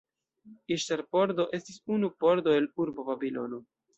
[0.75, 3.63] Iŝtar-pordo estis unu pordo el urbo Babilono.